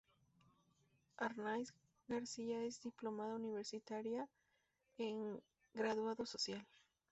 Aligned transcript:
Arnáiz 1.19 1.75
García 2.07 2.63
es 2.63 2.81
diplomada 2.81 3.35
universitaria 3.35 4.27
en 4.97 5.39
Graduado 5.75 6.25
Social. 6.25 6.65